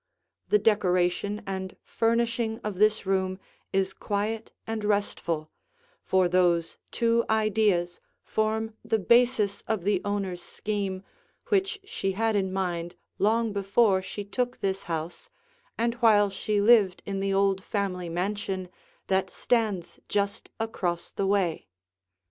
The 0.49 0.57
decoration 0.57 1.43
and 1.45 1.77
furnishing 1.83 2.59
of 2.63 2.79
this 2.79 3.05
room 3.05 3.37
is 3.71 3.93
quiet 3.93 4.51
and 4.65 4.83
restful, 4.83 5.51
for 6.03 6.27
those 6.27 6.79
two 6.89 7.23
ideas 7.29 7.99
form 8.23 8.73
the 8.83 8.97
basis 8.97 9.61
of 9.67 9.83
the 9.83 10.01
owner's 10.03 10.41
scheme 10.41 11.03
which 11.49 11.79
she 11.83 12.13
had 12.13 12.35
in 12.35 12.51
mind 12.51 12.95
long 13.19 13.53
before 13.53 14.01
she 14.01 14.25
took 14.25 14.57
this 14.57 14.81
house 14.89 15.29
and 15.77 15.93
while 16.01 16.31
she 16.31 16.59
lived 16.59 17.03
in 17.05 17.19
the 17.19 17.35
old 17.35 17.63
family 17.63 18.09
mansion 18.09 18.69
that 19.05 19.29
stands 19.29 19.99
just 20.09 20.49
across 20.59 21.11
the 21.11 21.27
way. 21.27 21.67